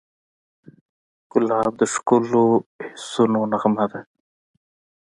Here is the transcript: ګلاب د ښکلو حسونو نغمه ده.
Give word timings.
ګلاب 1.31 1.73
د 1.81 1.81
ښکلو 1.93 2.45
حسونو 2.93 3.39
نغمه 3.51 3.85
ده. 3.91 3.99